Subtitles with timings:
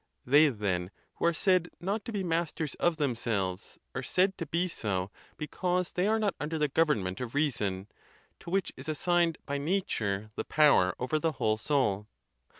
[0.25, 4.67] They, then, who are said not to be masters of themselves, are said to be
[4.67, 7.85] so because they are not under the government of reason,
[8.39, 12.07] to which is assigned by nature the power over the whole soul.